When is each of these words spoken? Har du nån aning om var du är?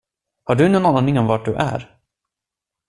Har 0.43 0.55
du 0.55 0.69
nån 0.69 0.85
aning 0.85 1.19
om 1.19 1.25
var 1.27 1.37
du 1.45 1.53
är? 1.53 1.97